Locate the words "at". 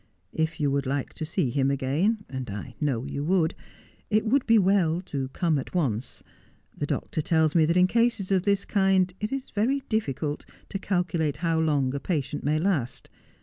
5.59-5.75